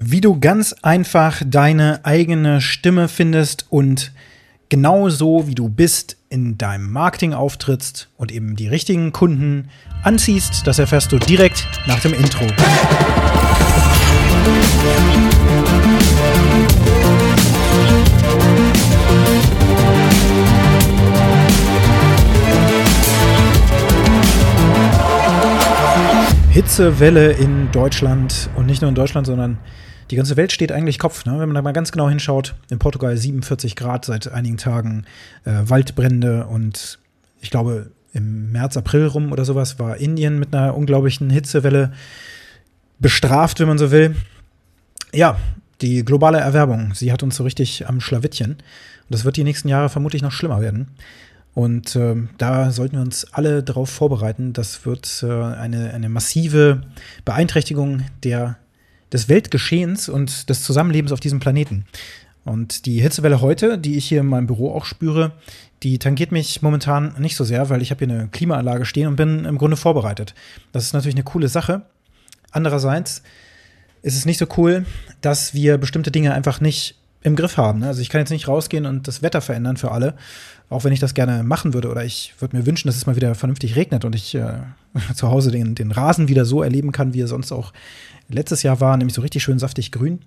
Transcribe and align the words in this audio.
wie 0.00 0.20
du 0.20 0.38
ganz 0.38 0.74
einfach 0.82 1.42
deine 1.44 2.04
eigene 2.04 2.60
Stimme 2.60 3.08
findest 3.08 3.66
und 3.68 4.12
genau 4.68 5.08
so, 5.08 5.48
wie 5.48 5.56
du 5.56 5.68
bist, 5.68 6.16
in 6.28 6.56
deinem 6.56 6.92
Marketing 6.92 7.32
auftrittst 7.32 8.08
und 8.16 8.30
eben 8.30 8.54
die 8.54 8.68
richtigen 8.68 9.10
Kunden 9.10 9.70
anziehst, 10.04 10.64
das 10.68 10.78
erfährst 10.78 11.10
du 11.10 11.18
direkt 11.18 11.66
nach 11.88 11.98
dem 11.98 12.14
Intro. 12.14 12.46
Hitzewelle 26.50 27.32
in 27.32 27.72
Deutschland 27.72 28.48
und 28.54 28.66
nicht 28.66 28.80
nur 28.80 28.90
in 28.90 28.94
Deutschland, 28.94 29.26
sondern 29.26 29.58
die 30.10 30.16
ganze 30.16 30.36
Welt 30.36 30.52
steht 30.52 30.72
eigentlich 30.72 30.98
Kopf, 30.98 31.24
ne? 31.26 31.32
wenn 31.32 31.48
man 31.48 31.54
da 31.54 31.62
mal 31.62 31.72
ganz 31.72 31.92
genau 31.92 32.08
hinschaut. 32.08 32.54
In 32.70 32.78
Portugal 32.78 33.16
47 33.16 33.76
Grad 33.76 34.04
seit 34.04 34.30
einigen 34.32 34.56
Tagen, 34.56 35.04
äh, 35.44 35.52
Waldbrände 35.64 36.46
und 36.46 36.98
ich 37.40 37.50
glaube 37.50 37.90
im 38.12 38.50
März, 38.52 38.76
April 38.76 39.06
rum 39.06 39.32
oder 39.32 39.44
sowas 39.44 39.78
war 39.78 39.98
Indien 39.98 40.38
mit 40.38 40.54
einer 40.54 40.74
unglaublichen 40.74 41.30
Hitzewelle 41.30 41.92
bestraft, 42.98 43.60
wenn 43.60 43.68
man 43.68 43.78
so 43.78 43.90
will. 43.90 44.16
Ja, 45.12 45.38
die 45.80 46.04
globale 46.04 46.38
Erwerbung, 46.38 46.94
sie 46.94 47.12
hat 47.12 47.22
uns 47.22 47.36
so 47.36 47.44
richtig 47.44 47.88
am 47.88 48.00
Schlawittchen. 48.00 48.52
Und 48.52 48.60
das 49.08 49.24
wird 49.24 49.36
die 49.36 49.44
nächsten 49.44 49.68
Jahre 49.68 49.88
vermutlich 49.88 50.22
noch 50.22 50.32
schlimmer 50.32 50.60
werden. 50.60 50.88
Und 51.54 51.96
äh, 51.96 52.16
da 52.38 52.70
sollten 52.70 52.96
wir 52.96 53.02
uns 53.02 53.32
alle 53.32 53.62
darauf 53.62 53.90
vorbereiten. 53.90 54.52
Das 54.52 54.84
wird 54.86 55.22
äh, 55.22 55.26
eine, 55.26 55.92
eine 55.92 56.08
massive 56.08 56.82
Beeinträchtigung 57.24 58.02
der 58.22 58.56
des 59.12 59.28
Weltgeschehens 59.28 60.08
und 60.08 60.48
des 60.48 60.62
Zusammenlebens 60.62 61.12
auf 61.12 61.20
diesem 61.20 61.40
Planeten. 61.40 61.86
Und 62.44 62.86
die 62.86 63.00
Hitzewelle 63.00 63.40
heute, 63.40 63.78
die 63.78 63.96
ich 63.96 64.06
hier 64.06 64.20
in 64.20 64.26
meinem 64.26 64.46
Büro 64.46 64.72
auch 64.74 64.84
spüre, 64.84 65.32
die 65.82 65.98
tangiert 65.98 66.32
mich 66.32 66.62
momentan 66.62 67.14
nicht 67.18 67.36
so 67.36 67.44
sehr, 67.44 67.68
weil 67.68 67.82
ich 67.82 67.90
habe 67.90 68.04
hier 68.04 68.14
eine 68.14 68.28
Klimaanlage 68.28 68.84
stehen 68.84 69.06
und 69.06 69.16
bin 69.16 69.44
im 69.44 69.58
Grunde 69.58 69.76
vorbereitet. 69.76 70.34
Das 70.72 70.84
ist 70.84 70.92
natürlich 70.92 71.14
eine 71.14 71.24
coole 71.24 71.48
Sache. 71.48 71.82
Andererseits 72.50 73.22
ist 74.02 74.16
es 74.16 74.24
nicht 74.24 74.38
so 74.38 74.46
cool, 74.56 74.86
dass 75.20 75.54
wir 75.54 75.78
bestimmte 75.78 76.10
Dinge 76.10 76.32
einfach 76.32 76.60
nicht 76.60 76.97
im 77.22 77.36
Griff 77.36 77.56
haben. 77.56 77.82
Also 77.82 78.00
ich 78.00 78.08
kann 78.10 78.20
jetzt 78.20 78.30
nicht 78.30 78.48
rausgehen 78.48 78.86
und 78.86 79.08
das 79.08 79.22
Wetter 79.22 79.40
verändern 79.40 79.76
für 79.76 79.90
alle, 79.90 80.14
auch 80.70 80.84
wenn 80.84 80.92
ich 80.92 81.00
das 81.00 81.14
gerne 81.14 81.42
machen 81.42 81.74
würde. 81.74 81.90
Oder 81.90 82.04
ich 82.04 82.34
würde 82.38 82.56
mir 82.56 82.66
wünschen, 82.66 82.88
dass 82.88 82.96
es 82.96 83.06
mal 83.06 83.16
wieder 83.16 83.34
vernünftig 83.34 83.76
regnet 83.76 84.04
und 84.04 84.14
ich 84.14 84.34
äh, 84.34 84.60
zu 85.14 85.28
Hause 85.28 85.50
den, 85.50 85.74
den 85.74 85.90
Rasen 85.90 86.28
wieder 86.28 86.44
so 86.44 86.62
erleben 86.62 86.92
kann, 86.92 87.14
wie 87.14 87.22
er 87.22 87.28
sonst 87.28 87.52
auch 87.52 87.72
letztes 88.28 88.62
Jahr 88.62 88.80
war, 88.80 88.96
nämlich 88.96 89.14
so 89.14 89.22
richtig 89.22 89.42
schön 89.42 89.58
saftig 89.58 89.90
grün. 89.90 90.20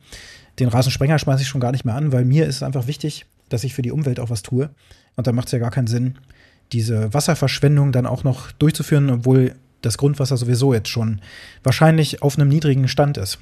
Den 0.60 0.68
Rasensprenger 0.68 1.18
schmeiße 1.18 1.44
ich 1.44 1.48
schon 1.48 1.62
gar 1.62 1.72
nicht 1.72 1.86
mehr 1.86 1.96
an, 1.96 2.12
weil 2.12 2.26
mir 2.26 2.46
ist 2.46 2.58
es 2.58 2.64
einfach 2.64 2.88
wichtig, 2.88 3.26
dass 3.50 3.64
ich 3.64 3.74
für 3.74 3.82
die 3.82 3.92
Umwelt 3.92 4.20
auch 4.20 4.30
was 4.30 4.42
tue. 4.42 4.70
Und 5.16 5.28
da 5.28 5.32
macht 5.32 5.48
es 5.48 5.52
ja 5.54 5.60
gar 5.60 5.72
keinen 5.72 5.88
Sinn, 5.88 6.16
diese 6.72 7.14
Wasserverschwendung 7.14 7.92
dann 7.92 8.06
auch 8.06 8.24
noch 8.24 8.52
durchzuführen, 8.52 9.10
obwohl 9.10 9.56
das 9.82 9.98
Grundwasser 9.98 10.38
sowieso 10.38 10.74
jetzt 10.74 10.90
schon 10.90 11.22
wahrscheinlich 11.64 12.22
auf 12.22 12.38
einem 12.38 12.50
niedrigen 12.50 12.88
Stand 12.88 13.18
ist. 13.18 13.40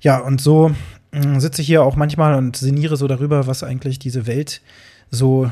Ja, 0.00 0.18
und 0.18 0.40
so 0.40 0.74
sitze 1.38 1.62
ich 1.62 1.66
hier 1.66 1.82
auch 1.82 1.96
manchmal 1.96 2.34
und 2.34 2.56
sinniere 2.56 2.96
so 2.96 3.08
darüber, 3.08 3.46
was 3.46 3.62
eigentlich 3.62 3.98
diese 3.98 4.26
Welt 4.26 4.60
so 5.10 5.50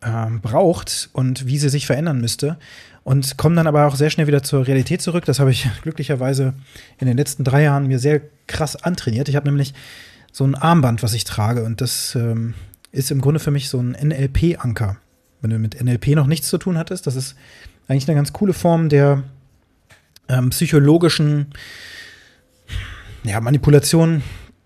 äh, 0.00 0.26
braucht 0.40 1.10
und 1.12 1.46
wie 1.46 1.58
sie 1.58 1.68
sich 1.68 1.86
verändern 1.86 2.20
müsste 2.20 2.58
und 3.04 3.36
komme 3.36 3.56
dann 3.56 3.66
aber 3.66 3.86
auch 3.86 3.96
sehr 3.96 4.10
schnell 4.10 4.26
wieder 4.26 4.42
zur 4.42 4.66
Realität 4.66 5.02
zurück. 5.02 5.24
Das 5.24 5.40
habe 5.40 5.50
ich 5.50 5.68
glücklicherweise 5.82 6.54
in 6.98 7.06
den 7.06 7.16
letzten 7.16 7.44
drei 7.44 7.62
Jahren 7.62 7.86
mir 7.86 7.98
sehr 7.98 8.20
krass 8.46 8.76
antrainiert. 8.76 9.28
Ich 9.28 9.36
habe 9.36 9.48
nämlich 9.48 9.74
so 10.32 10.44
ein 10.44 10.54
Armband, 10.54 11.02
was 11.02 11.14
ich 11.14 11.24
trage 11.24 11.64
und 11.64 11.80
das 11.80 12.14
ähm, 12.14 12.54
ist 12.90 13.10
im 13.10 13.20
Grunde 13.20 13.40
für 13.40 13.50
mich 13.50 13.68
so 13.68 13.78
ein 13.78 13.92
NLP-Anker. 13.92 14.96
Wenn 15.40 15.50
du 15.50 15.58
mit 15.58 15.82
NLP 15.82 16.08
noch 16.08 16.26
nichts 16.26 16.48
zu 16.48 16.58
tun 16.58 16.78
hattest, 16.78 17.06
das 17.06 17.16
ist 17.16 17.34
eigentlich 17.88 18.08
eine 18.08 18.16
ganz 18.16 18.32
coole 18.32 18.52
Form 18.52 18.88
der 18.88 19.24
ähm, 20.28 20.50
psychologischen 20.50 21.46
ja, 23.24 23.40
Manipulation. 23.40 24.22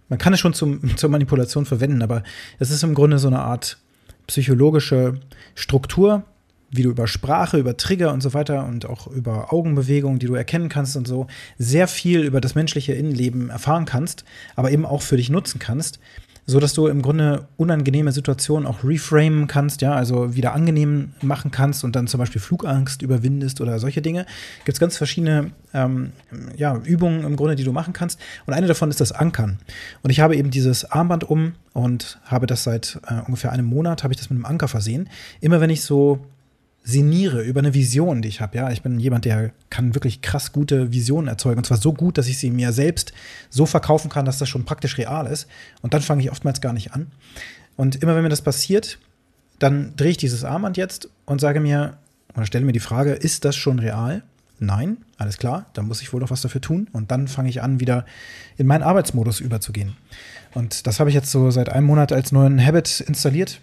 Man 0.08 0.18
kann 0.18 0.32
es 0.32 0.40
schon 0.40 0.54
zum, 0.54 0.80
zur 0.96 1.10
Manipulation 1.10 1.66
verwenden, 1.66 2.02
aber 2.02 2.22
es 2.58 2.70
ist 2.70 2.82
im 2.82 2.94
Grunde 2.94 3.18
so 3.18 3.28
eine 3.28 3.40
Art 3.40 3.78
psychologische 4.26 5.20
Struktur, 5.54 6.24
wie 6.70 6.82
du 6.82 6.90
über 6.90 7.06
Sprache, 7.06 7.58
über 7.58 7.76
Trigger 7.76 8.12
und 8.12 8.22
so 8.22 8.34
weiter 8.34 8.66
und 8.66 8.86
auch 8.86 9.06
über 9.06 9.52
Augenbewegungen, 9.52 10.18
die 10.18 10.26
du 10.26 10.34
erkennen 10.34 10.68
kannst 10.68 10.96
und 10.96 11.06
so, 11.06 11.28
sehr 11.58 11.86
viel 11.86 12.22
über 12.22 12.40
das 12.40 12.54
menschliche 12.54 12.92
Innenleben 12.92 13.50
erfahren 13.50 13.84
kannst, 13.84 14.24
aber 14.56 14.72
eben 14.72 14.84
auch 14.84 15.02
für 15.02 15.16
dich 15.16 15.30
nutzen 15.30 15.60
kannst, 15.60 16.00
so 16.46 16.60
dass 16.60 16.72
du 16.74 16.86
im 16.86 17.02
Grunde 17.02 17.48
unangenehme 17.56 18.12
Situationen 18.12 18.66
auch 18.66 18.84
reframen 18.84 19.48
kannst, 19.48 19.82
ja, 19.82 19.94
also 19.94 20.36
wieder 20.36 20.54
angenehm 20.54 21.12
machen 21.20 21.50
kannst 21.50 21.82
und 21.82 21.96
dann 21.96 22.06
zum 22.06 22.18
Beispiel 22.18 22.40
Flugangst 22.40 23.02
überwindest 23.02 23.60
oder 23.60 23.78
solche 23.78 24.00
Dinge. 24.00 24.26
Gibt 24.64 24.76
es 24.76 24.80
ganz 24.80 24.96
verschiedene 24.96 25.50
ähm, 25.74 26.12
ja, 26.56 26.76
Übungen 26.76 27.24
im 27.24 27.36
Grunde, 27.36 27.56
die 27.56 27.64
du 27.64 27.72
machen 27.72 27.92
kannst. 27.92 28.20
Und 28.46 28.54
eine 28.54 28.68
davon 28.68 28.90
ist 28.90 29.00
das 29.00 29.12
Ankern. 29.12 29.58
Und 30.02 30.10
ich 30.10 30.20
habe 30.20 30.36
eben 30.36 30.50
dieses 30.50 30.90
Armband 30.90 31.24
um 31.24 31.54
und 31.72 32.20
habe 32.24 32.46
das 32.46 32.62
seit 32.62 33.00
äh, 33.08 33.20
ungefähr 33.26 33.52
einem 33.52 33.66
Monat, 33.66 34.04
habe 34.04 34.14
ich 34.14 34.18
das 34.18 34.30
mit 34.30 34.36
einem 34.36 34.46
Anker 34.46 34.68
versehen. 34.68 35.08
Immer 35.40 35.60
wenn 35.60 35.70
ich 35.70 35.82
so 35.82 36.24
sinniere 36.86 37.42
über 37.42 37.58
eine 37.58 37.74
Vision, 37.74 38.22
die 38.22 38.28
ich 38.28 38.40
habe. 38.40 38.56
Ja, 38.56 38.70
ich 38.70 38.80
bin 38.80 39.00
jemand, 39.00 39.24
der 39.24 39.50
kann 39.70 39.96
wirklich 39.96 40.22
krass 40.22 40.52
gute 40.52 40.92
Visionen 40.92 41.26
erzeugen. 41.26 41.58
Und 41.58 41.64
zwar 41.64 41.78
so 41.78 41.92
gut, 41.92 42.16
dass 42.16 42.28
ich 42.28 42.38
sie 42.38 42.50
mir 42.50 42.72
selbst 42.72 43.12
so 43.50 43.66
verkaufen 43.66 44.08
kann, 44.08 44.24
dass 44.24 44.38
das 44.38 44.48
schon 44.48 44.64
praktisch 44.64 44.96
real 44.96 45.26
ist. 45.26 45.48
Und 45.82 45.94
dann 45.94 46.00
fange 46.00 46.22
ich 46.22 46.30
oftmals 46.30 46.60
gar 46.60 46.72
nicht 46.72 46.92
an. 46.92 47.08
Und 47.74 47.96
immer 47.96 48.14
wenn 48.14 48.22
mir 48.22 48.28
das 48.28 48.40
passiert, 48.40 49.00
dann 49.58 49.94
drehe 49.96 50.12
ich 50.12 50.16
dieses 50.16 50.44
Armband 50.44 50.76
jetzt 50.76 51.08
und 51.24 51.40
sage 51.40 51.58
mir, 51.58 51.98
oder 52.36 52.46
stelle 52.46 52.64
mir 52.64 52.72
die 52.72 52.78
Frage, 52.78 53.12
ist 53.14 53.44
das 53.44 53.56
schon 53.56 53.80
real? 53.80 54.22
Nein, 54.60 54.98
alles 55.18 55.38
klar, 55.38 55.66
dann 55.74 55.88
muss 55.88 56.02
ich 56.02 56.12
wohl 56.12 56.20
noch 56.20 56.30
was 56.30 56.40
dafür 56.40 56.60
tun. 56.60 56.88
Und 56.92 57.10
dann 57.10 57.26
fange 57.26 57.48
ich 57.48 57.62
an, 57.62 57.80
wieder 57.80 58.06
in 58.58 58.68
meinen 58.68 58.84
Arbeitsmodus 58.84 59.40
überzugehen. 59.40 59.96
Und 60.54 60.86
das 60.86 61.00
habe 61.00 61.10
ich 61.10 61.14
jetzt 61.14 61.32
so 61.32 61.50
seit 61.50 61.68
einem 61.68 61.86
Monat 61.86 62.12
als 62.12 62.30
neuen 62.30 62.64
Habit 62.64 63.00
installiert, 63.00 63.60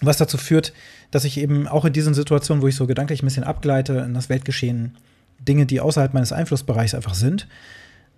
was 0.00 0.16
dazu 0.16 0.38
führt, 0.38 0.72
dass 1.10 1.24
ich 1.24 1.38
eben 1.38 1.68
auch 1.68 1.84
in 1.84 1.92
diesen 1.92 2.14
Situationen, 2.14 2.62
wo 2.62 2.68
ich 2.68 2.76
so 2.76 2.86
gedanklich 2.86 3.22
ein 3.22 3.26
bisschen 3.26 3.44
abgleite 3.44 3.94
in 3.98 4.14
das 4.14 4.28
Weltgeschehen, 4.28 4.96
Dinge, 5.38 5.66
die 5.66 5.80
außerhalb 5.80 6.14
meines 6.14 6.32
Einflussbereichs 6.32 6.94
einfach 6.94 7.14
sind, 7.14 7.46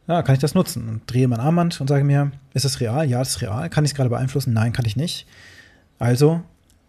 ja, 0.09 0.22
kann 0.22 0.34
ich 0.34 0.41
das 0.41 0.54
nutzen 0.54 0.88
und 0.88 1.03
drehe 1.06 1.26
mein 1.26 1.41
Armband 1.41 1.81
und 1.81 1.88
sage 1.88 2.04
mir, 2.04 2.31
ist 2.54 2.64
das 2.64 2.81
real? 2.81 3.09
Ja, 3.09 3.20
ist 3.20 3.42
real. 3.42 3.69
Kann 3.69 3.84
ich 3.84 3.91
es 3.91 3.94
gerade 3.97 4.10
beeinflussen? 4.10 4.53
Nein, 4.53 4.72
kann 4.72 4.84
ich 4.84 4.97
nicht. 4.97 5.26
Also 5.98 6.42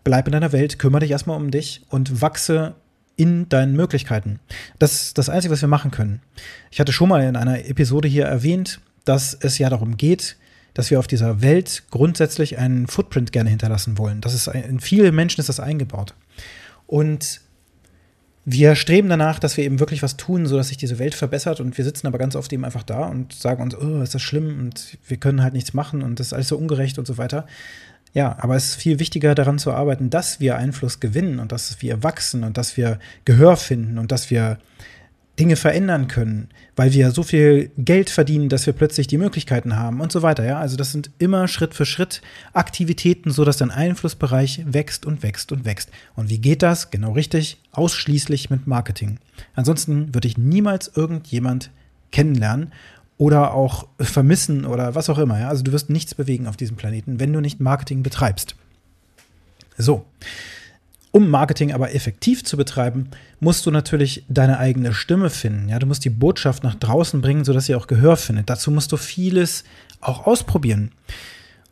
bleib 0.04 0.28
in 0.28 0.34
deiner 0.34 0.52
Welt, 0.52 0.78
kümmere 0.78 1.02
dich 1.02 1.12
erstmal 1.12 1.38
um 1.38 1.50
dich 1.50 1.82
und 1.90 2.22
wachse 2.22 2.76
in 3.16 3.50
deinen 3.50 3.76
Möglichkeiten. 3.76 4.40
Das 4.78 4.94
ist 4.94 5.18
das 5.18 5.30
Einzige, 5.30 5.52
was 5.52 5.62
wir 5.62 5.68
machen 5.68 5.90
können. 5.90 6.22
Ich 6.70 6.80
hatte 6.80 6.94
schon 6.94 7.10
mal 7.10 7.24
in 7.24 7.36
einer 7.36 7.66
Episode 7.66 8.08
hier 8.08 8.26
erwähnt, 8.26 8.80
dass 9.06 9.34
es 9.34 9.58
ja 9.58 9.70
darum 9.70 9.98
geht, 9.98 10.38
dass 10.78 10.92
wir 10.92 11.00
auf 11.00 11.08
dieser 11.08 11.42
Welt 11.42 11.86
grundsätzlich 11.90 12.60
einen 12.60 12.86
Footprint 12.86 13.32
gerne 13.32 13.50
hinterlassen 13.50 13.98
wollen. 13.98 14.22
Das 14.22 14.36
ist 14.36 14.46
in 14.46 14.80
viele 14.80 15.12
Menschen 15.12 15.42
ist 15.42 15.50
das 15.50 15.60
eingebaut. 15.60 16.14
Und 16.86 17.42
wir 18.46 18.76
streben 18.76 19.10
danach, 19.10 19.40
dass 19.40 19.58
wir 19.58 19.64
eben 19.64 19.80
wirklich 19.80 20.04
was 20.04 20.18
tun, 20.18 20.46
sodass 20.46 20.68
sich 20.68 20.78
diese 20.78 21.00
Welt 21.00 21.16
verbessert 21.16 21.60
und 21.62 21.80
wir 21.80 21.84
sitzen 21.84 22.06
aber 22.06 22.20
ganz 22.20 22.36
oft 22.36 22.54
eben 22.54 22.64
einfach 22.64 22.84
da 22.84 23.08
und 23.08 23.34
sagen 23.34 23.64
uns, 23.64 23.76
oh, 23.76 24.04
ist 24.04 24.14
das 24.14 24.22
schlimm 24.22 24.60
und 24.60 25.00
wir 25.08 25.18
können 25.18 25.42
halt 25.42 25.56
nichts 25.56 25.74
machen 25.74 26.04
und 26.04 26.20
das 26.20 26.28
ist 26.28 26.34
alles 26.34 26.50
so 26.50 26.58
ungerecht 26.58 27.00
und 27.00 27.08
so 27.08 27.18
weiter. 27.18 27.48
Ja, 28.14 28.38
aber 28.40 28.56
es 28.56 28.70
ist 28.70 28.76
viel 28.76 29.00
wichtiger 29.00 29.34
daran 29.34 29.58
zu 29.58 29.74
arbeiten, 29.74 30.12
dass 30.12 30.40
wir 30.40 30.58
Einfluss 30.58 31.00
gewinnen 31.00 31.40
und 31.40 31.52
dass 31.52 31.82
wir 31.82 32.04
wachsen 32.04 32.44
und 32.44 32.56
dass 32.56 32.78
wir 32.78 33.00
Gehör 33.26 33.58
finden 33.58 33.98
und 33.98 34.12
dass 34.12 34.30
wir 34.30 34.60
Dinge 35.40 35.56
verändern 35.56 36.08
können, 36.08 36.50
weil 36.76 36.94
wir 36.94 37.12
so 37.12 37.22
viel 37.22 37.70
Geld 37.78 38.10
verdienen, 38.10 38.50
dass 38.50 38.66
wir 38.66 38.74
plötzlich 38.74 39.06
die 39.08 39.20
Möglichkeiten 39.20 39.76
haben 39.76 40.02
und 40.02 40.12
so 40.12 40.24
weiter. 40.24 40.44
Ja, 40.44 40.58
also 40.58 40.78
das 40.78 40.92
sind 40.92 41.12
immer 41.20 41.48
Schritt 41.48 41.76
für 41.76 41.86
Schritt 41.86 42.22
Aktivitäten, 42.54 43.30
so 43.30 43.46
dass 43.46 43.58
dein 43.58 43.70
Einflussbereich 43.70 44.64
wächst 44.66 45.06
und 45.06 45.22
wächst 45.22 45.52
und 45.52 45.66
wächst. 45.66 45.92
Und 46.16 46.30
wie 46.30 46.40
geht 46.40 46.64
das? 46.64 46.90
Genau 46.90 47.12
richtig, 47.12 47.58
ausschließlich 47.72 48.50
mit 48.50 48.66
Marketing. 48.66 49.20
Ansonsten 49.54 50.14
würde 50.14 50.28
ich 50.28 50.38
niemals 50.38 50.92
irgendjemand 50.96 51.70
kennenlernen 52.12 52.72
oder 53.18 53.54
auch 53.54 53.88
vermissen 54.00 54.66
oder 54.66 54.96
was 54.96 55.10
auch 55.10 55.20
immer. 55.20 55.40
Ja, 55.40 55.50
also 55.50 55.64
du 55.64 55.72
wirst 55.72 55.90
nichts 55.90 56.16
bewegen 56.16 56.48
auf 56.48 56.58
diesem 56.58 56.78
Planeten, 56.78 57.20
wenn 57.20 57.34
du 57.34 57.42
nicht 57.42 57.60
Marketing 57.60 58.02
betreibst. 58.02 58.56
So. 59.78 60.06
Um 61.12 61.30
Marketing 61.30 61.72
aber 61.72 61.96
effektiv 61.96 62.44
zu 62.44 62.58
betreiben, 62.58 63.10
musst 63.40 63.66
du 63.66 63.72
natürlich 63.72 64.24
deine 64.28 64.60
eigene 64.60 64.94
Stimme 64.94 65.30
finden. 65.30 65.70
Ja, 65.70 65.80
du 65.80 65.88
musst 65.88 66.06
die 66.06 66.10
Botschaft 66.10 66.64
nach 66.64 66.76
draußen 66.76 67.22
bringen, 67.22 67.46
sodass 67.46 67.66
sie 67.66 67.76
auch 67.76 67.88
Gehör 67.88 68.18
findet. 68.18 68.50
Dazu 68.50 68.72
musst 68.72 68.92
du 68.92 68.98
vieles 68.98 69.64
auch 70.02 70.28
ausprobieren. 70.28 70.92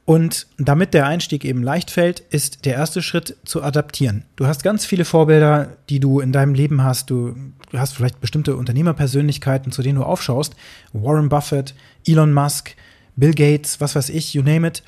Und 0.05 0.45
damit 0.59 0.93
der 0.93 1.07
Einstieg 1.07 1.43
eben 1.43 1.63
leicht 1.63 1.89
fällt, 1.89 2.19
ist 2.19 2.65
der 2.65 2.75
erste 2.75 3.01
Schritt 3.01 3.37
zu 3.43 3.63
adaptieren. 3.63 4.23
Du 4.35 4.45
hast 4.45 4.63
ganz 4.63 4.85
viele 4.85 5.03
Vorbilder, 5.03 5.77
die 5.89 5.99
du 5.99 6.19
in 6.19 6.31
deinem 6.31 6.53
Leben 6.53 6.83
hast. 6.83 7.09
Du, 7.09 7.35
du 7.71 7.79
hast 7.79 7.95
vielleicht 7.95 8.21
bestimmte 8.21 8.55
Unternehmerpersönlichkeiten, 8.55 9.71
zu 9.71 9.81
denen 9.81 9.97
du 9.97 10.03
aufschaust. 10.03 10.55
Warren 10.93 11.29
Buffett, 11.29 11.73
Elon 12.05 12.33
Musk, 12.33 12.75
Bill 13.15 13.33
Gates, 13.33 13.81
was 13.81 13.95
weiß 13.95 14.09
ich, 14.09 14.35
you 14.35 14.43
name 14.43 14.67
it. 14.67 14.83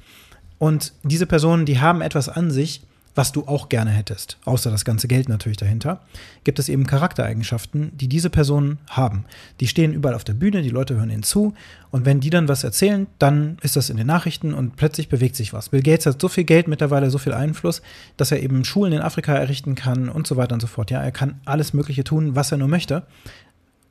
Und 0.59 0.93
diese 1.03 1.25
Personen, 1.25 1.65
die 1.65 1.79
haben 1.79 2.01
etwas 2.01 2.29
an 2.29 2.51
sich, 2.51 2.81
was 3.17 3.31
du 3.31 3.47
auch 3.47 3.67
gerne 3.67 3.89
hättest, 3.89 4.37
außer 4.45 4.69
das 4.69 4.85
ganze 4.85 5.07
Geld 5.07 5.27
natürlich 5.27 5.57
dahinter, 5.57 6.01
gibt 6.43 6.59
es 6.59 6.69
eben 6.69 6.85
Charaktereigenschaften, 6.85 7.91
die 7.97 8.07
diese 8.07 8.29
Personen 8.29 8.77
haben. 8.89 9.25
Die 9.59 9.67
stehen 9.67 9.93
überall 9.93 10.15
auf 10.15 10.23
der 10.23 10.35
Bühne, 10.35 10.61
die 10.61 10.69
Leute 10.69 10.95
hören 10.95 11.09
ihnen 11.09 11.23
zu 11.23 11.53
und 11.89 12.05
wenn 12.05 12.19
die 12.19 12.29
dann 12.29 12.47
was 12.47 12.63
erzählen, 12.63 13.07
dann 13.17 13.57
ist 13.61 13.75
das 13.75 13.89
in 13.89 13.97
den 13.97 14.07
Nachrichten 14.07 14.53
und 14.53 14.75
plötzlich 14.75 15.09
bewegt 15.09 15.35
sich 15.35 15.51
was. 15.51 15.69
Bill 15.69 15.81
Gates 15.81 16.05
hat 16.05 16.21
so 16.21 16.27
viel 16.27 16.43
Geld 16.43 16.67
mittlerweile, 16.67 17.09
so 17.09 17.17
viel 17.17 17.33
Einfluss, 17.33 17.81
dass 18.17 18.31
er 18.31 18.41
eben 18.41 18.63
Schulen 18.63 18.93
in 18.93 19.01
Afrika 19.01 19.33
errichten 19.33 19.75
kann 19.75 20.09
und 20.09 20.27
so 20.27 20.37
weiter 20.37 20.53
und 20.53 20.61
so 20.61 20.67
fort. 20.67 20.91
Ja, 20.91 21.01
er 21.01 21.11
kann 21.11 21.41
alles 21.45 21.73
Mögliche 21.73 22.03
tun, 22.03 22.35
was 22.35 22.51
er 22.51 22.59
nur 22.59 22.67
möchte 22.67 23.03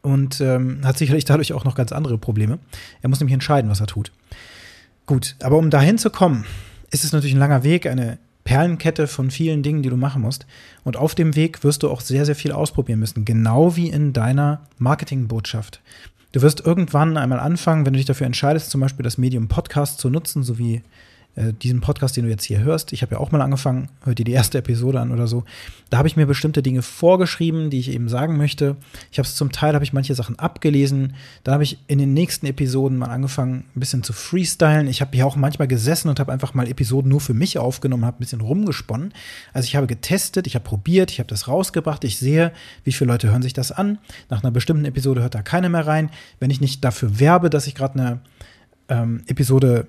und 0.03 0.41
ähm, 0.41 0.83
hat 0.85 0.99
sicherlich 0.99 1.25
dadurch 1.25 1.53
auch 1.53 1.65
noch 1.65 1.75
ganz 1.75 1.91
andere 1.91 2.17
Probleme. 2.17 2.61
Er 3.03 3.09
muss 3.09 3.19
nämlich 3.19 3.35
entscheiden, 3.35 3.69
was 3.69 3.81
er 3.81 3.89
tut. 3.89 4.13
Gut, 5.05 5.35
aber 5.43 5.59
um 5.59 5.69
dahin 5.71 5.99
zu 5.99 6.11
kommen, 6.11 6.45
ist 6.93 7.03
es 7.03 7.13
natürlich 7.13 7.35
ein 7.35 7.41
langer 7.41 7.65
Weg, 7.65 7.87
eine 7.87 8.19
Perlenkette 8.47 9.09
von 9.09 9.31
vielen 9.31 9.63
Dingen, 9.63 9.83
die 9.83 9.91
du 9.91 9.97
machen 9.97 10.23
musst. 10.23 10.47
Und 10.85 10.97
auf 10.97 11.15
dem 11.15 11.35
Weg 11.35 11.65
wirst 11.65 11.83
du 11.83 11.91
auch 11.91 12.01
sehr, 12.01 12.25
sehr 12.25 12.37
viel 12.37 12.53
ausprobieren 12.53 13.01
müssen, 13.01 13.25
genau 13.25 13.77
wie 13.77 13.91
in 13.91 14.13
deiner 14.13 14.63
Marketingbotschaft. 14.79 15.83
Du 16.31 16.43
wirst 16.43 16.65
irgendwann 16.65 17.17
einmal 17.17 17.41
anfangen, 17.41 17.85
wenn 17.85 17.93
du 17.93 17.99
dich 17.99 18.07
dafür 18.07 18.27
entscheidest, 18.27 18.71
zum 18.71 18.81
Beispiel 18.81 19.03
das 19.03 19.19
Medium 19.19 19.49
Podcast 19.49 19.99
zu 19.99 20.11
nutzen, 20.11 20.45
so 20.45 20.59
wie 20.59 20.83
äh, 21.37 21.53
diesen 21.53 21.81
Podcast, 21.81 22.17
den 22.17 22.25
du 22.25 22.31
jetzt 22.31 22.45
hier 22.45 22.61
hörst, 22.61 22.93
ich 22.93 23.03
habe 23.03 23.15
ja 23.15 23.21
auch 23.21 23.31
mal 23.31 23.43
angefangen, 23.43 23.89
hört 24.05 24.19
dir 24.19 24.25
die 24.25 24.33
erste 24.33 24.59
Episode 24.59 25.01
an 25.01 25.13
oder 25.13 25.27
so. 25.27 25.45
Da 25.91 25.99
habe 25.99 26.09
ich 26.09 26.17
mir 26.17 26.27
bestimmte 26.27 26.63
Dinge 26.63 26.83
vorgeschrieben, 26.83 27.71
die 27.71 27.79
ich 27.79 27.91
eben 27.91 28.09
sagen 28.09 28.39
möchte. 28.39 28.77
Ich 29.13 29.19
habe 29.19 29.29
es 29.29 29.37
zum 29.37 29.53
Teil, 29.53 29.75
habe 29.75 29.85
ich 29.85 29.93
manche 29.93 30.15
Sachen 30.15 30.39
abgelesen. 30.39 31.15
Dann 31.45 31.53
habe 31.53 31.63
ich 31.63 31.79
in 31.87 31.99
den 31.99 32.15
nächsten 32.15 32.47
Episoden 32.47 32.97
mal 32.97 33.11
angefangen, 33.11 33.65
ein 33.77 33.81
bisschen 33.81 34.03
zu 34.03 34.15
freestylen. 34.15 34.89
Ich 34.89 35.01
habe 35.03 35.11
hier 35.15 35.27
auch 35.27 35.37
manchmal 35.37 35.69
gesessen 35.69 36.09
und 36.09 36.19
habe 36.19 36.33
einfach 36.33 36.55
mal 36.55 36.69
Episoden 36.69 37.11
nur 37.11 37.21
für 37.21 37.35
mich 37.35 37.59
aufgenommen, 37.59 38.07
habe 38.07 38.17
ein 38.17 38.21
bisschen 38.21 38.41
rumgesponnen. 38.41 39.13
Also 39.53 39.67
ich 39.67 39.77
habe 39.77 39.87
getestet, 39.87 40.47
ich 40.47 40.55
habe 40.55 40.65
probiert, 40.65 41.11
ich 41.11 41.19
habe 41.19 41.29
das 41.29 41.49
rausgebracht. 41.49 42.03
Ich 42.05 42.19
sehe, 42.19 42.53
wie 42.85 42.93
viele 42.93 43.13
Leute 43.13 43.31
hören 43.31 43.43
sich 43.43 43.53
das 43.53 43.73
an. 43.73 43.99
Nach 44.31 44.43
einer 44.43 44.51
bestimmten 44.51 44.87
Episode 44.87 45.21
hört 45.21 45.35
da 45.35 45.43
keiner 45.43 45.69
mehr 45.69 45.87
rein. 45.87 46.11
Wenn 46.41 46.51
ich 46.51 46.63
nicht 46.63 46.83
dafür 46.83 47.21
werbe, 47.21 47.51
dass 47.51 47.67
ich 47.67 47.75
gerade 47.75 48.01
eine 48.01 48.21
ähm, 48.89 49.23
Episode 49.27 49.87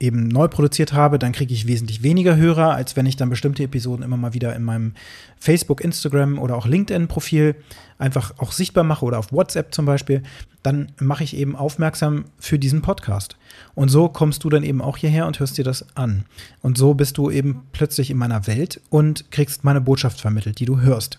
eben 0.00 0.28
neu 0.28 0.48
produziert 0.48 0.92
habe, 0.92 1.18
dann 1.18 1.32
kriege 1.32 1.52
ich 1.52 1.66
wesentlich 1.66 2.02
weniger 2.02 2.36
Hörer, 2.36 2.74
als 2.74 2.96
wenn 2.96 3.06
ich 3.06 3.16
dann 3.16 3.30
bestimmte 3.30 3.64
Episoden 3.64 4.04
immer 4.04 4.16
mal 4.16 4.34
wieder 4.34 4.54
in 4.54 4.62
meinem 4.62 4.94
Facebook, 5.38 5.80
Instagram 5.80 6.38
oder 6.38 6.56
auch 6.56 6.66
LinkedIn-Profil 6.66 7.56
einfach 7.98 8.34
auch 8.38 8.52
sichtbar 8.52 8.84
mache 8.84 9.04
oder 9.04 9.18
auf 9.18 9.32
WhatsApp 9.32 9.74
zum 9.74 9.86
Beispiel, 9.86 10.22
dann 10.62 10.92
mache 11.00 11.24
ich 11.24 11.36
eben 11.36 11.56
aufmerksam 11.56 12.26
für 12.38 12.58
diesen 12.58 12.82
Podcast. 12.82 13.36
Und 13.74 13.88
so 13.88 14.08
kommst 14.08 14.44
du 14.44 14.50
dann 14.50 14.62
eben 14.62 14.80
auch 14.80 14.96
hierher 14.96 15.26
und 15.26 15.40
hörst 15.40 15.58
dir 15.58 15.64
das 15.64 15.84
an. 15.96 16.24
Und 16.62 16.78
so 16.78 16.94
bist 16.94 17.18
du 17.18 17.30
eben 17.30 17.62
plötzlich 17.72 18.10
in 18.10 18.18
meiner 18.18 18.46
Welt 18.46 18.80
und 18.90 19.30
kriegst 19.30 19.64
meine 19.64 19.80
Botschaft 19.80 20.20
vermittelt, 20.20 20.60
die 20.60 20.66
du 20.66 20.80
hörst. 20.80 21.18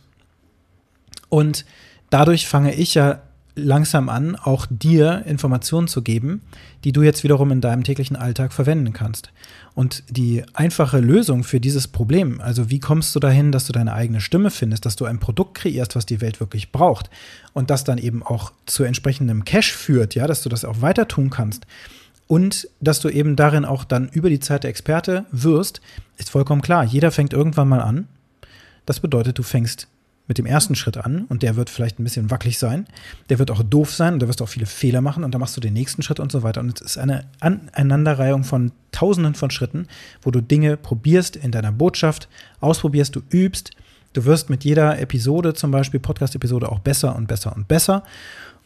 Und 1.29 1.65
dadurch 2.09 2.47
fange 2.47 2.73
ich 2.73 2.95
ja 2.95 3.21
langsam 3.55 4.09
an, 4.09 4.35
auch 4.35 4.67
dir 4.69 5.23
Informationen 5.25 5.87
zu 5.87 6.01
geben, 6.01 6.41
die 6.83 6.91
du 6.91 7.01
jetzt 7.01 7.23
wiederum 7.23 7.51
in 7.51 7.61
deinem 7.61 7.83
täglichen 7.83 8.15
Alltag 8.15 8.53
verwenden 8.53 8.93
kannst. 8.93 9.31
Und 9.75 10.03
die 10.09 10.43
einfache 10.53 10.99
Lösung 10.99 11.43
für 11.43 11.59
dieses 11.59 11.87
Problem, 11.87 12.41
also 12.41 12.69
wie 12.69 12.79
kommst 12.79 13.15
du 13.15 13.19
dahin, 13.19 13.51
dass 13.51 13.65
du 13.65 13.73
deine 13.73 13.93
eigene 13.93 14.21
Stimme 14.21 14.51
findest, 14.51 14.85
dass 14.85 14.95
du 14.95 15.05
ein 15.05 15.19
Produkt 15.19 15.55
kreierst, 15.55 15.95
was 15.95 16.05
die 16.05 16.21
Welt 16.21 16.39
wirklich 16.39 16.71
braucht 16.71 17.09
und 17.53 17.69
das 17.69 17.83
dann 17.83 17.97
eben 17.97 18.23
auch 18.23 18.51
zu 18.65 18.83
entsprechendem 18.83 19.45
Cash 19.45 19.73
führt, 19.73 20.15
ja, 20.15 20.27
dass 20.27 20.43
du 20.43 20.49
das 20.49 20.65
auch 20.65 20.81
weiter 20.81 21.07
tun 21.07 21.29
kannst 21.29 21.65
und 22.29 22.69
dass 22.79 22.99
du 22.99 23.09
eben 23.09 23.35
darin 23.35 23.65
auch 23.65 23.83
dann 23.83 24.07
über 24.09 24.29
die 24.29 24.39
Zeit 24.39 24.63
der 24.63 24.69
Experte 24.69 25.25
wirst, 25.31 25.81
ist 26.17 26.29
vollkommen 26.29 26.61
klar. 26.61 26.83
Jeder 26.83 27.11
fängt 27.11 27.33
irgendwann 27.33 27.67
mal 27.67 27.81
an. 27.81 28.07
Das 28.85 28.99
bedeutet, 28.99 29.39
du 29.39 29.43
fängst 29.43 29.87
mit 30.29 30.37
dem 30.37 30.45
ersten 30.45 30.75
Schritt 30.75 30.95
an 30.95 31.25
und 31.25 31.41
der 31.41 31.55
wird 31.55 31.71
vielleicht 31.71 31.99
ein 31.99 32.03
bisschen 32.03 32.29
wackelig 32.29 32.59
sein. 32.59 32.85
Der 33.29 33.39
wird 33.39 33.49
auch 33.49 33.63
doof 33.63 33.91
sein 33.91 34.13
und 34.13 34.21
da 34.21 34.27
wirst 34.27 34.39
du 34.39 34.43
auch 34.43 34.49
viele 34.49 34.67
Fehler 34.67 35.01
machen 35.01 35.23
und 35.23 35.33
dann 35.33 35.41
machst 35.41 35.57
du 35.57 35.61
den 35.61 35.73
nächsten 35.73 36.03
Schritt 36.03 36.19
und 36.19 36.31
so 36.31 36.43
weiter. 36.43 36.61
Und 36.61 36.79
es 36.79 36.81
ist 36.81 36.97
eine 36.99 37.25
Aneinanderreihung 37.39 38.43
von 38.43 38.71
tausenden 38.91 39.33
von 39.33 39.49
Schritten, 39.49 39.87
wo 40.21 40.29
du 40.29 40.39
Dinge 40.39 40.77
probierst 40.77 41.35
in 41.35 41.51
deiner 41.51 41.71
Botschaft, 41.71 42.29
ausprobierst, 42.61 43.15
du 43.15 43.21
übst. 43.31 43.71
Du 44.13 44.25
wirst 44.25 44.51
mit 44.51 44.63
jeder 44.63 44.99
Episode, 44.99 45.55
zum 45.55 45.71
Beispiel 45.71 45.99
Podcast-Episode, 45.99 46.71
auch 46.71 46.79
besser 46.79 47.15
und 47.15 47.27
besser 47.27 47.55
und 47.55 47.67
besser. 47.67 48.03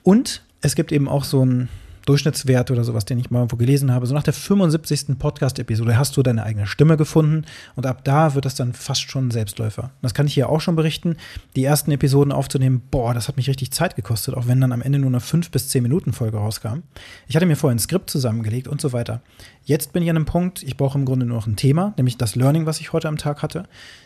Und 0.03 0.41
es 0.61 0.75
gibt 0.75 0.91
eben 0.91 1.07
auch 1.07 1.23
so 1.23 1.45
ein 1.45 1.69
Durchschnittswert 2.05 2.71
oder 2.71 2.83
sowas, 2.83 3.05
den 3.05 3.19
ich 3.19 3.31
mal 3.31 3.39
irgendwo 3.39 3.55
gelesen 3.55 3.91
habe. 3.91 4.05
So 4.05 4.13
nach 4.13 4.23
der 4.23 4.33
75. 4.33 5.17
Podcast-Episode 5.17 5.97
hast 5.97 6.17
du 6.17 6.23
deine 6.23 6.43
eigene 6.43 6.67
Stimme 6.67 6.97
gefunden 6.97 7.45
und 7.75 7.85
ab 7.85 8.03
da 8.03 8.35
wird 8.35 8.45
das 8.45 8.55
dann 8.55 8.73
fast 8.73 9.09
schon 9.09 9.27
ein 9.27 9.31
Selbstläufer. 9.31 9.91
Das 10.01 10.13
kann 10.13 10.27
ich 10.27 10.33
hier 10.33 10.49
auch 10.49 10.61
schon 10.61 10.75
berichten. 10.75 11.17
Die 11.55 11.63
ersten 11.63 11.91
Episoden 11.91 12.33
aufzunehmen, 12.33 12.81
boah, 12.91 13.13
das 13.13 13.27
hat 13.27 13.37
mich 13.37 13.47
richtig 13.47 13.71
Zeit 13.71 13.95
gekostet, 13.95 14.35
auch 14.35 14.47
wenn 14.47 14.59
dann 14.59 14.71
am 14.71 14.81
Ende 14.81 14.99
nur 14.99 15.09
eine 15.09 15.19
5 15.19 15.51
bis 15.51 15.69
10 15.69 15.83
Minuten 15.83 16.13
Folge 16.13 16.37
rauskam. 16.37 16.79
Ich 17.27 17.35
hatte 17.35 17.45
mir 17.45 17.55
vorher 17.55 17.75
ein 17.75 17.79
Skript 17.79 18.09
zusammengelegt 18.09 18.67
und 18.67 18.81
so 18.81 18.91
weiter. 18.93 19.21
Jetzt 19.65 19.93
bin 19.93 20.03
ich 20.03 20.09
an 20.09 20.17
einem 20.17 20.25
Punkt, 20.25 20.61
ich 20.61 20.75
brauche 20.75 20.97
im 20.97 21.05
Grunde 21.05 21.25
nur 21.25 21.37
noch 21.37 21.47
ein 21.47 21.55
Thema, 21.55 21.93
nämlich 21.95 22.17
das 22.17 22.35
Learning, 22.35 22.65
was 22.65 22.81
ich 22.81 22.91
heute 22.91 23.07
am 23.07 23.17
Tag 23.17 23.41
hatte. 23.41 23.63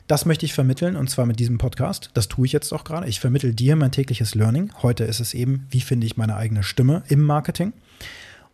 Das 0.08 0.26
möchte 0.26 0.46
ich 0.46 0.54
vermitteln 0.54 0.96
und 0.96 1.10
zwar 1.10 1.26
mit 1.26 1.40
diesem 1.40 1.58
Podcast. 1.58 2.12
Das 2.14 2.28
tue 2.28 2.46
ich 2.46 2.52
jetzt 2.52 2.72
auch 2.72 2.84
gerade. 2.84 3.08
Ich 3.08 3.20
vermittel 3.20 3.56
dir 3.56 3.76
mein 3.76 3.92
tägliches 3.92 4.36
Learning. 4.36 4.72
Heute 4.84 5.04
ist 5.06 5.20
es 5.20 5.34
eben, 5.34 5.66
wie 5.72 5.82
finde 5.82 6.06
ich 6.06 6.16
meine 6.16 6.36
eigene 6.36 6.62
Stimme 6.62 7.02
im 7.08 7.24
Marketing. 7.24 7.74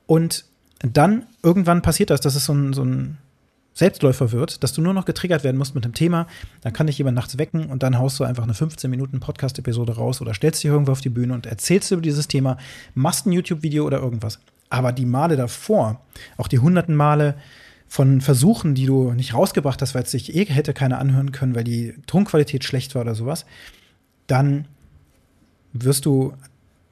Und 0.05 0.45
dann 0.79 1.25
irgendwann 1.41 1.81
passiert 1.81 2.09
das, 2.09 2.21
dass 2.21 2.35
es 2.35 2.45
so 2.45 2.53
ein, 2.53 2.73
so 2.73 2.83
ein 2.83 3.17
Selbstläufer 3.73 4.31
wird, 4.31 4.63
dass 4.63 4.73
du 4.73 4.81
nur 4.81 4.93
noch 4.93 5.05
getriggert 5.05 5.43
werden 5.43 5.57
musst 5.57 5.73
mit 5.73 5.83
dem 5.83 5.93
Thema. 5.93 6.27
Dann 6.61 6.73
kann 6.73 6.87
dich 6.87 6.97
jemand 6.97 7.15
nachts 7.15 7.37
wecken 7.37 7.65
und 7.65 7.81
dann 7.81 7.97
haust 7.97 8.19
du 8.19 8.23
einfach 8.23 8.43
eine 8.43 8.53
15 8.53 8.89
Minuten 8.89 9.19
Podcast-Episode 9.19 9.95
raus 9.95 10.21
oder 10.21 10.33
stellst 10.33 10.63
dich 10.63 10.69
irgendwo 10.69 10.91
auf 10.91 11.01
die 11.01 11.09
Bühne 11.09 11.33
und 11.33 11.45
erzählst 11.45 11.91
über 11.91 12.01
dieses 12.01 12.27
Thema, 12.27 12.57
machst 12.93 13.25
ein 13.25 13.31
YouTube-Video 13.31 13.85
oder 13.85 13.99
irgendwas. 13.99 14.39
Aber 14.69 14.91
die 14.91 15.05
Male 15.05 15.35
davor, 15.35 16.01
auch 16.37 16.47
die 16.47 16.59
hunderten 16.59 16.95
Male 16.95 17.35
von 17.87 18.21
Versuchen, 18.21 18.75
die 18.75 18.85
du 18.85 19.11
nicht 19.13 19.33
rausgebracht 19.33 19.81
hast, 19.81 19.95
weil 19.95 20.03
es 20.03 20.11
sich 20.11 20.35
eh 20.35 20.45
hätte 20.45 20.73
keiner 20.73 20.99
anhören 20.99 21.31
können, 21.31 21.55
weil 21.55 21.63
die 21.63 21.95
Tonqualität 22.05 22.63
schlecht 22.63 22.95
war 22.95 23.03
oder 23.03 23.15
sowas, 23.15 23.45
dann 24.27 24.67
wirst 25.73 26.05
du 26.05 26.33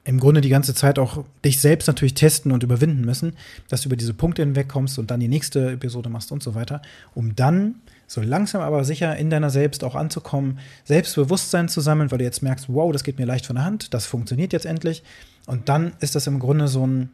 im 0.04 0.18
Grunde 0.18 0.40
die 0.40 0.48
ganze 0.48 0.74
Zeit 0.74 0.98
auch 0.98 1.24
dich 1.44 1.60
selbst 1.60 1.86
natürlich 1.86 2.14
testen 2.14 2.50
und 2.50 2.62
überwinden 2.62 3.02
müssen, 3.02 3.34
dass 3.68 3.82
du 3.82 3.88
über 3.88 3.96
diese 3.96 4.14
Punkte 4.14 4.42
hinwegkommst 4.42 4.98
und 4.98 5.10
dann 5.10 5.20
die 5.20 5.28
nächste 5.28 5.72
Episode 5.72 6.08
machst 6.08 6.32
und 6.32 6.42
so 6.42 6.54
weiter, 6.54 6.82
um 7.14 7.36
dann 7.36 7.76
so 8.08 8.20
langsam 8.20 8.62
aber 8.62 8.84
sicher 8.84 9.16
in 9.16 9.30
deiner 9.30 9.50
Selbst 9.50 9.84
auch 9.84 9.94
anzukommen, 9.94 10.58
Selbstbewusstsein 10.84 11.68
zu 11.68 11.80
sammeln, 11.80 12.10
weil 12.10 12.18
du 12.18 12.24
jetzt 12.24 12.42
merkst, 12.42 12.66
wow, 12.68 12.92
das 12.92 13.04
geht 13.04 13.18
mir 13.18 13.26
leicht 13.26 13.46
von 13.46 13.56
der 13.56 13.64
Hand, 13.64 13.94
das 13.94 14.06
funktioniert 14.06 14.52
jetzt 14.52 14.66
endlich. 14.66 15.02
Und 15.46 15.68
dann 15.68 15.92
ist 16.00 16.14
das 16.14 16.26
im 16.26 16.38
Grunde 16.38 16.68
so 16.68 16.86
ein 16.86 17.10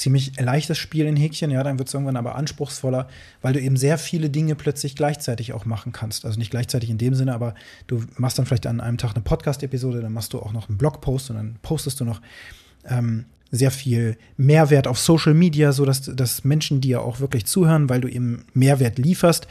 ziemlich 0.00 0.40
leichtes 0.40 0.78
Spiel 0.78 1.04
in 1.04 1.16
Häkchen, 1.16 1.50
ja, 1.50 1.62
dann 1.62 1.78
wird 1.78 1.88
es 1.88 1.94
irgendwann 1.94 2.16
aber 2.16 2.34
anspruchsvoller, 2.34 3.06
weil 3.42 3.52
du 3.52 3.60
eben 3.60 3.76
sehr 3.76 3.98
viele 3.98 4.30
Dinge 4.30 4.54
plötzlich 4.54 4.96
gleichzeitig 4.96 5.52
auch 5.52 5.66
machen 5.66 5.92
kannst. 5.92 6.24
Also 6.24 6.38
nicht 6.38 6.50
gleichzeitig 6.50 6.88
in 6.88 6.96
dem 6.98 7.14
Sinne, 7.14 7.34
aber 7.34 7.54
du 7.86 8.02
machst 8.16 8.38
dann 8.38 8.46
vielleicht 8.46 8.66
an 8.66 8.80
einem 8.80 8.96
Tag 8.96 9.14
eine 9.14 9.22
Podcast-Episode, 9.22 10.00
dann 10.00 10.12
machst 10.12 10.32
du 10.32 10.38
auch 10.38 10.52
noch 10.52 10.68
einen 10.68 10.78
Blogpost 10.78 11.30
und 11.30 11.36
dann 11.36 11.56
postest 11.60 12.00
du 12.00 12.06
noch 12.06 12.22
ähm, 12.88 13.26
sehr 13.50 13.70
viel 13.70 14.16
Mehrwert 14.38 14.86
auf 14.86 14.98
Social 14.98 15.34
Media, 15.34 15.72
sodass 15.72 16.02
dass 16.02 16.44
Menschen 16.44 16.80
dir 16.80 17.02
auch 17.02 17.20
wirklich 17.20 17.44
zuhören, 17.44 17.90
weil 17.90 18.00
du 18.00 18.08
eben 18.08 18.46
Mehrwert 18.54 18.98
lieferst. 18.98 19.46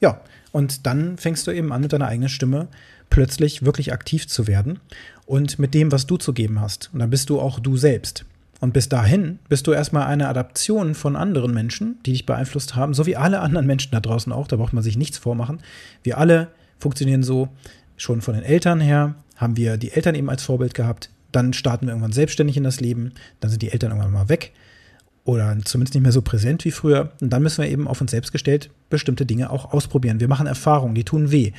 Ja, 0.00 0.20
und 0.52 0.86
dann 0.86 1.16
fängst 1.16 1.46
du 1.46 1.52
eben 1.52 1.72
an, 1.72 1.80
mit 1.80 1.92
deiner 1.92 2.08
eigenen 2.08 2.28
Stimme 2.28 2.68
plötzlich 3.08 3.64
wirklich 3.64 3.94
aktiv 3.94 4.26
zu 4.26 4.46
werden 4.46 4.78
und 5.24 5.58
mit 5.58 5.72
dem, 5.72 5.90
was 5.90 6.06
du 6.06 6.18
zu 6.18 6.34
geben 6.34 6.60
hast. 6.60 6.90
Und 6.92 6.98
dann 6.98 7.08
bist 7.08 7.30
du 7.30 7.40
auch 7.40 7.60
du 7.60 7.78
selbst. 7.78 8.26
Und 8.60 8.72
bis 8.72 8.88
dahin 8.88 9.38
bist 9.48 9.66
du 9.66 9.72
erstmal 9.72 10.06
eine 10.06 10.28
Adaption 10.28 10.94
von 10.94 11.14
anderen 11.14 11.52
Menschen, 11.52 11.98
die 12.06 12.12
dich 12.12 12.26
beeinflusst 12.26 12.74
haben, 12.74 12.94
so 12.94 13.04
wie 13.06 13.16
alle 13.16 13.40
anderen 13.40 13.66
Menschen 13.66 13.92
da 13.92 14.00
draußen 14.00 14.32
auch. 14.32 14.48
Da 14.48 14.56
braucht 14.56 14.72
man 14.72 14.82
sich 14.82 14.96
nichts 14.96 15.18
vormachen. 15.18 15.60
Wir 16.02 16.18
alle 16.18 16.48
funktionieren 16.78 17.22
so. 17.22 17.48
Schon 17.98 18.20
von 18.20 18.34
den 18.34 18.42
Eltern 18.42 18.80
her 18.80 19.14
haben 19.36 19.56
wir 19.56 19.76
die 19.76 19.92
Eltern 19.92 20.14
eben 20.14 20.28
als 20.28 20.42
Vorbild 20.42 20.74
gehabt. 20.74 21.10
Dann 21.32 21.52
starten 21.52 21.86
wir 21.86 21.92
irgendwann 21.92 22.12
selbstständig 22.12 22.56
in 22.56 22.64
das 22.64 22.80
Leben. 22.80 23.12
Dann 23.40 23.50
sind 23.50 23.62
die 23.62 23.72
Eltern 23.72 23.90
irgendwann 23.90 24.12
mal 24.12 24.28
weg 24.28 24.52
oder 25.26 25.56
zumindest 25.64 25.94
nicht 25.94 26.02
mehr 26.02 26.12
so 26.12 26.22
präsent 26.22 26.64
wie 26.64 26.70
früher. 26.70 27.12
Und 27.20 27.30
dann 27.30 27.42
müssen 27.42 27.62
wir 27.62 27.70
eben 27.70 27.88
auf 27.88 28.00
uns 28.00 28.12
selbst 28.12 28.32
gestellt 28.32 28.70
bestimmte 28.88 29.26
Dinge 29.26 29.50
auch 29.50 29.72
ausprobieren. 29.72 30.20
Wir 30.20 30.28
machen 30.28 30.46
Erfahrungen, 30.46 30.94
die 30.94 31.04
tun 31.04 31.32
weh. 31.32 31.52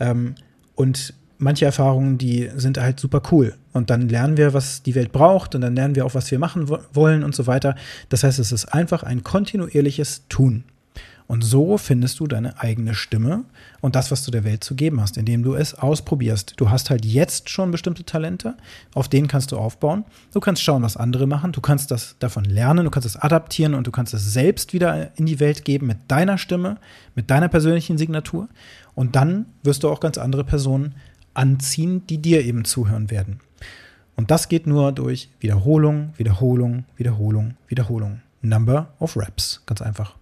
Ähm, 0.00 0.34
und 0.74 1.14
manche 1.42 1.64
Erfahrungen, 1.64 2.18
die 2.18 2.50
sind 2.56 2.78
halt 2.78 3.00
super 3.00 3.22
cool. 3.30 3.54
Und 3.72 3.90
dann 3.90 4.08
lernen 4.08 4.36
wir, 4.36 4.54
was 4.54 4.82
die 4.82 4.94
Welt 4.94 5.12
braucht 5.12 5.54
und 5.54 5.60
dann 5.60 5.74
lernen 5.74 5.94
wir 5.94 6.06
auch, 6.06 6.14
was 6.14 6.30
wir 6.30 6.38
machen 6.38 6.70
wollen 6.92 7.24
und 7.24 7.34
so 7.34 7.46
weiter. 7.46 7.74
Das 8.08 8.24
heißt, 8.24 8.38
es 8.38 8.52
ist 8.52 8.72
einfach 8.72 9.02
ein 9.02 9.22
kontinuierliches 9.22 10.28
Tun. 10.28 10.64
Und 11.32 11.42
so 11.42 11.78
findest 11.78 12.20
du 12.20 12.26
deine 12.26 12.60
eigene 12.60 12.94
Stimme 12.94 13.44
und 13.80 13.96
das, 13.96 14.10
was 14.10 14.22
du 14.22 14.30
der 14.30 14.44
Welt 14.44 14.62
zu 14.62 14.74
geben 14.74 15.00
hast, 15.00 15.16
indem 15.16 15.42
du 15.42 15.54
es 15.54 15.72
ausprobierst. 15.74 16.54
Du 16.58 16.68
hast 16.68 16.90
halt 16.90 17.06
jetzt 17.06 17.48
schon 17.48 17.70
bestimmte 17.70 18.04
Talente, 18.04 18.54
auf 18.92 19.08
denen 19.08 19.28
kannst 19.28 19.50
du 19.50 19.56
aufbauen. 19.56 20.04
Du 20.34 20.40
kannst 20.40 20.62
schauen, 20.62 20.82
was 20.82 20.98
andere 20.98 21.26
machen. 21.26 21.52
Du 21.52 21.62
kannst 21.62 21.90
das 21.90 22.16
davon 22.18 22.44
lernen, 22.44 22.84
du 22.84 22.90
kannst 22.90 23.06
es 23.06 23.16
adaptieren 23.16 23.74
und 23.74 23.86
du 23.86 23.90
kannst 23.90 24.12
es 24.12 24.32
selbst 24.32 24.74
wieder 24.74 25.16
in 25.16 25.24
die 25.24 25.40
Welt 25.40 25.64
geben 25.64 25.86
mit 25.86 25.98
deiner 26.08 26.36
Stimme, 26.36 26.76
mit 27.14 27.30
deiner 27.30 27.48
persönlichen 27.48 27.96
Signatur. 27.96 28.48
Und 28.94 29.16
dann 29.16 29.46
wirst 29.62 29.84
du 29.84 29.88
auch 29.88 30.00
ganz 30.00 30.18
andere 30.18 30.44
Personen 30.44 30.96
anziehen, 31.34 32.06
die 32.06 32.18
dir 32.18 32.44
eben 32.44 32.64
zuhören 32.64 33.10
werden. 33.10 33.40
Und 34.16 34.30
das 34.30 34.48
geht 34.48 34.66
nur 34.66 34.92
durch 34.92 35.30
Wiederholung, 35.40 36.12
Wiederholung, 36.16 36.84
Wiederholung, 36.96 37.56
Wiederholung. 37.68 38.20
Number 38.42 38.92
of 38.98 39.16
Reps, 39.16 39.62
ganz 39.66 39.80
einfach. 39.80 40.16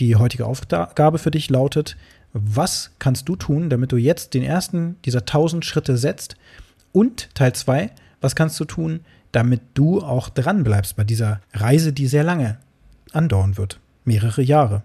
Die 0.00 0.16
heutige 0.16 0.46
Aufgabe 0.46 1.18
für 1.18 1.30
dich 1.30 1.50
lautet, 1.50 1.96
was 2.32 2.92
kannst 2.98 3.28
du 3.28 3.36
tun, 3.36 3.68
damit 3.68 3.90
du 3.90 3.96
jetzt 3.96 4.34
den 4.34 4.44
ersten 4.44 4.96
dieser 5.04 5.20
1000 5.20 5.64
Schritte 5.64 5.96
setzt? 5.96 6.36
Und 6.92 7.34
Teil 7.34 7.52
2, 7.52 7.90
was 8.20 8.36
kannst 8.36 8.58
du 8.60 8.64
tun, 8.64 9.00
damit 9.32 9.60
du 9.74 10.00
auch 10.00 10.28
dran 10.28 10.64
bleibst 10.64 10.96
bei 10.96 11.04
dieser 11.04 11.40
Reise, 11.52 11.92
die 11.92 12.06
sehr 12.06 12.24
lange 12.24 12.58
andauern 13.12 13.56
wird, 13.56 13.80
mehrere 14.04 14.42
Jahre. 14.42 14.82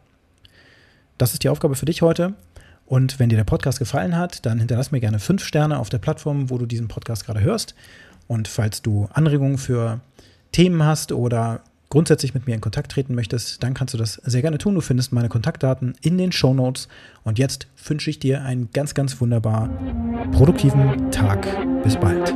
Das 1.18 1.34
ist 1.34 1.44
die 1.44 1.50
Aufgabe 1.50 1.76
für 1.76 1.86
dich 1.86 2.02
heute. 2.02 2.34
Und 2.86 3.20
wenn 3.20 3.30
dir 3.30 3.38
der 3.38 3.44
Podcast 3.44 3.80
gefallen 3.80 4.18
hat, 4.18 4.46
dann 4.46 4.60
hinterlass 4.60 4.92
mir 4.92 5.00
gerne 5.00 5.20
fünf 5.20 5.44
Sterne 5.44 5.80
auf 5.80 5.90
der 5.90 5.98
Plattform, 6.00 6.50
wo 6.50 6.58
du 6.58 6.66
diesen 6.66 6.88
Podcast 6.88 7.26
gerade 7.26 7.42
hörst. 7.42 7.76
Und 8.28 8.48
falls 8.48 8.82
du 8.82 9.08
Anregungen 9.14 9.58
für 9.58 10.00
Themen 10.52 10.84
hast 10.84 11.12
oder 11.12 11.62
grundsätzlich 11.90 12.34
mit 12.34 12.48
mir 12.48 12.56
in 12.56 12.62
Kontakt 12.62 12.92
treten 12.92 13.14
möchtest, 13.14 13.62
dann 13.62 13.76
kannst 13.76 13.94
du 13.94 14.00
das 14.00 14.16
sehr 14.24 14.42
gerne 14.42 14.58
tun. 14.58 14.74
Du 14.74 14.82
findest 14.82 15.14
meine 15.14 15.30
Kontaktdaten 15.30 15.94
in 16.02 16.18
den 16.18 16.32
Show 16.32 16.54
Notes. 16.54 16.88
Und 17.24 17.38
jetzt 17.38 17.68
wünsche 17.86 18.10
ich 18.10 18.18
dir 18.18 18.42
einen 18.42 18.70
ganz, 18.74 18.96
ganz 18.96 19.22
wunderbar 19.22 19.70
produktiven 20.32 21.12
Tag. 21.12 21.46
Bis 21.84 21.96
bald. 21.96 22.34